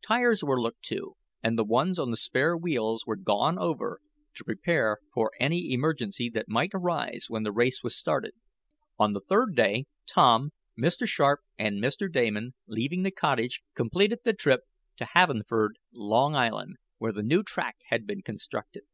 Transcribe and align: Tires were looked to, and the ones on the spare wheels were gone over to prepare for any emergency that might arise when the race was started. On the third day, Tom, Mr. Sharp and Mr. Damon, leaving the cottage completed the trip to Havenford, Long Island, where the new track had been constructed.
Tires 0.00 0.42
were 0.42 0.58
looked 0.62 0.80
to, 0.84 1.14
and 1.42 1.58
the 1.58 1.62
ones 1.62 1.98
on 1.98 2.10
the 2.10 2.16
spare 2.16 2.56
wheels 2.56 3.04
were 3.04 3.16
gone 3.16 3.58
over 3.58 4.00
to 4.32 4.42
prepare 4.44 4.96
for 5.12 5.30
any 5.38 5.74
emergency 5.74 6.30
that 6.30 6.48
might 6.48 6.70
arise 6.72 7.26
when 7.28 7.42
the 7.42 7.52
race 7.52 7.82
was 7.82 7.94
started. 7.94 8.32
On 8.98 9.12
the 9.12 9.20
third 9.20 9.54
day, 9.54 9.84
Tom, 10.06 10.52
Mr. 10.74 11.06
Sharp 11.06 11.40
and 11.58 11.82
Mr. 11.82 12.10
Damon, 12.10 12.54
leaving 12.66 13.02
the 13.02 13.10
cottage 13.10 13.62
completed 13.74 14.20
the 14.24 14.32
trip 14.32 14.62
to 14.96 15.04
Havenford, 15.04 15.74
Long 15.92 16.34
Island, 16.34 16.76
where 16.96 17.12
the 17.12 17.22
new 17.22 17.42
track 17.42 17.76
had 17.90 18.06
been 18.06 18.22
constructed. 18.22 18.84